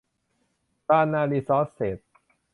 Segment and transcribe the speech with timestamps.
[0.89, 1.99] ลานนารีซอร์สเซส